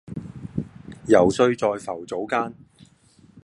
[1.07, 2.55] 揉碎在浮藻間